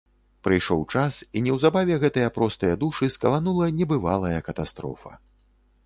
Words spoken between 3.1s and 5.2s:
скаланула небывалая катастрофа.